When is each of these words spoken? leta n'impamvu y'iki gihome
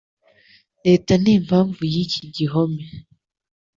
leta 0.83 1.13
n'impamvu 1.23 1.83
y'iki 1.93 2.21
gihome 2.35 2.83